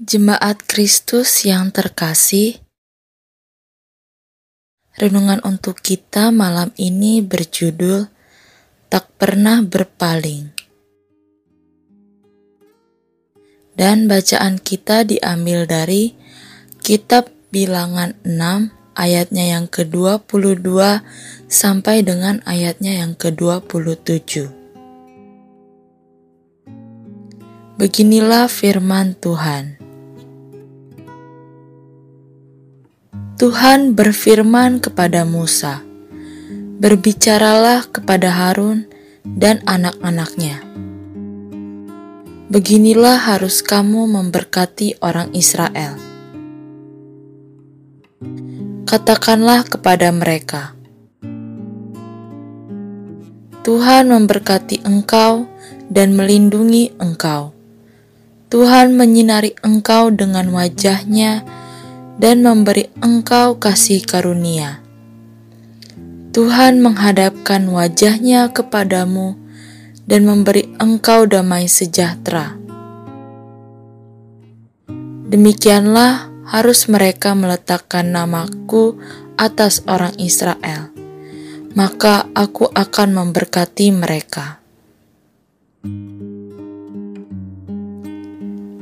[0.00, 2.56] Jemaat Kristus yang terkasih,
[4.96, 8.08] renungan untuk kita malam ini berjudul
[8.88, 10.56] "Tak Pernah Berpaling",
[13.76, 16.16] dan bacaan kita diambil dari
[16.80, 21.04] Kitab Bilangan 6 ayatnya yang ke-22
[21.44, 24.48] sampai dengan ayatnya yang ke-27.
[27.76, 29.79] Beginilah firman Tuhan.
[33.40, 35.80] Tuhan berfirman kepada Musa,
[36.76, 38.84] "Berbicaralah kepada Harun
[39.24, 40.60] dan anak-anaknya.
[42.52, 45.96] Beginilah harus kamu memberkati orang Israel.
[48.84, 50.76] Katakanlah kepada mereka,
[53.64, 55.48] Tuhan memberkati engkau
[55.88, 57.56] dan melindungi engkau.
[58.52, 61.40] Tuhan menyinari engkau dengan wajahnya
[62.16, 64.80] dan memberi engkau kasih karunia.
[66.30, 69.34] Tuhan menghadapkan wajahnya kepadamu
[70.06, 72.58] dan memberi engkau damai sejahtera.
[75.30, 78.98] Demikianlah harus mereka meletakkan namaku
[79.38, 80.90] atas orang Israel,
[81.78, 84.58] maka aku akan memberkati mereka.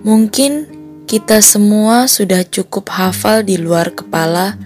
[0.08, 0.77] Mungkin
[1.08, 4.60] kita semua sudah cukup hafal di luar kepala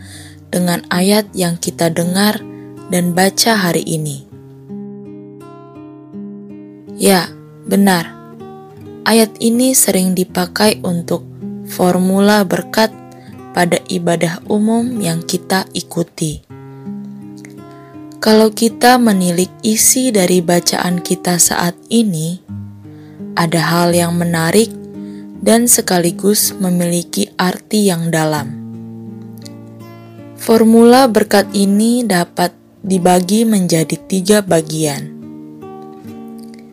[0.51, 2.43] dengan ayat yang kita dengar
[2.91, 4.27] dan baca hari ini.
[6.99, 7.31] Ya,
[7.63, 8.11] benar.
[9.07, 11.23] Ayat ini sering dipakai untuk
[11.71, 12.91] formula berkat
[13.55, 16.43] pada ibadah umum yang kita ikuti.
[18.19, 22.43] Kalau kita menilik isi dari bacaan kita saat ini,
[23.39, 24.82] ada hal yang menarik
[25.43, 28.63] dan sekaligus memiliki arti yang dalam.
[30.39, 35.11] Formula berkat ini dapat dibagi menjadi tiga bagian.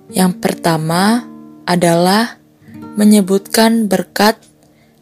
[0.09, 1.25] Yang pertama
[1.69, 2.41] adalah
[2.97, 4.41] menyebutkan berkat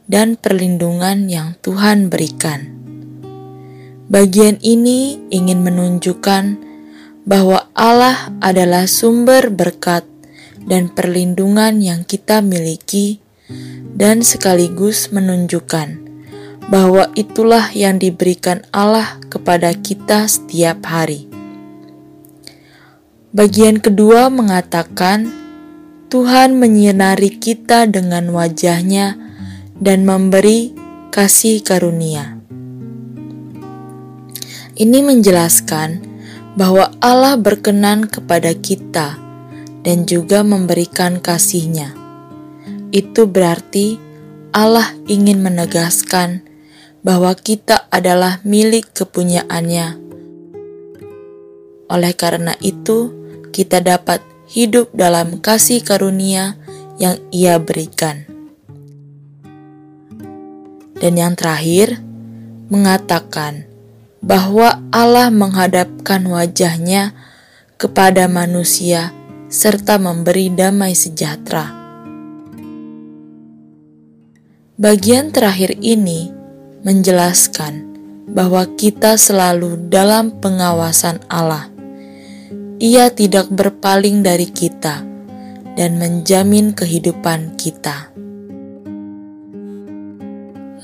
[0.08, 2.76] dan perlindungan yang Tuhan berikan.
[4.08, 6.44] Bagian ini ingin menunjukkan
[7.28, 10.08] bahwa Allah adalah sumber berkat
[10.64, 13.20] dan perlindungan yang kita miliki
[13.98, 16.08] dan sekaligus menunjukkan
[16.68, 21.28] bahwa itulah yang diberikan Allah kepada kita setiap hari.
[23.32, 25.32] Bagian kedua mengatakan,
[26.08, 29.20] Tuhan menyinari kita dengan wajahnya
[29.76, 30.72] dan memberi
[31.12, 32.40] kasih karunia.
[34.78, 36.06] Ini menjelaskan
[36.56, 39.18] bahwa Allah berkenan kepada kita
[39.84, 42.07] dan juga memberikan kasihnya.
[42.92, 44.00] Itu berarti
[44.56, 46.48] Allah ingin menegaskan
[47.04, 50.00] bahwa kita adalah milik kepunyaannya.
[51.88, 53.12] Oleh karena itu,
[53.56, 54.20] kita dapat
[54.52, 56.60] hidup dalam kasih karunia
[57.00, 58.28] yang Ia berikan.
[60.98, 62.02] Dan yang terakhir,
[62.68, 63.70] mengatakan
[64.20, 67.16] bahwa Allah menghadapkan wajahnya
[67.80, 69.14] kepada manusia
[69.48, 71.77] serta memberi damai sejahtera.
[74.78, 76.30] Bagian terakhir ini
[76.86, 77.98] menjelaskan
[78.30, 81.66] bahwa kita selalu dalam pengawasan Allah.
[82.78, 85.02] Ia tidak berpaling dari kita
[85.74, 88.14] dan menjamin kehidupan kita.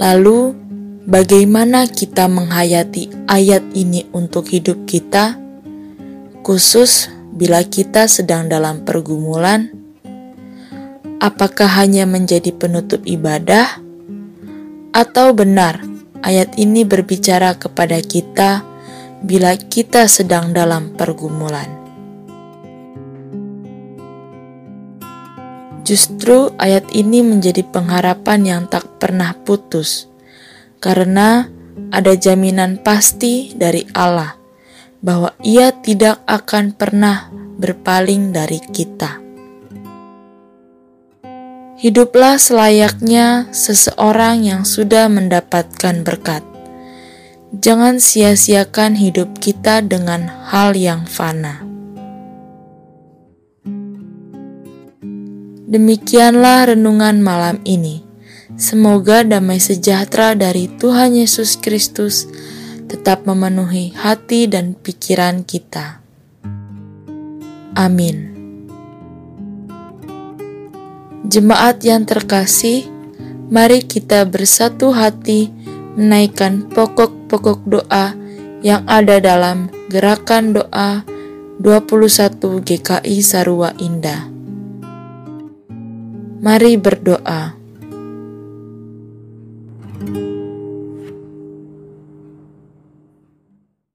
[0.02, 0.58] Lalu,
[1.06, 5.38] bagaimana kita menghayati ayat ini untuk hidup kita,
[6.42, 9.70] khusus bila kita sedang dalam pergumulan?
[11.22, 13.83] Apakah hanya menjadi penutup ibadah?
[14.94, 15.81] Atau benar
[16.22, 18.62] ayat ini berbicara kepada kita
[19.26, 21.66] bila kita sedang dalam pergumulan?
[25.82, 30.06] Justru ayat ini menjadi pengharapan yang tak pernah putus,
[30.78, 31.50] karena
[31.90, 34.38] ada jaminan pasti dari Allah
[35.02, 39.22] bahwa Ia tidak akan pernah berpaling dari kita.
[41.84, 46.40] Hiduplah selayaknya seseorang yang sudah mendapatkan berkat.
[47.52, 51.59] Jangan sia-siakan hidup kita dengan hal yang fana.
[55.68, 58.00] Demikianlah renungan malam ini.
[58.56, 62.32] Semoga damai sejahtera dari Tuhan Yesus Kristus
[62.88, 66.00] tetap memenuhi hati dan pikiran kita.
[67.76, 68.33] Amin.
[71.23, 72.84] Jemaat yang terkasih,
[73.47, 75.47] mari kita bersatu hati
[75.96, 78.11] menaikkan pokok-pokok doa
[78.59, 81.08] yang ada dalam gerakan doa
[81.64, 84.28] 21 GKI Sarua Indah.
[86.43, 87.63] Mari berdoa.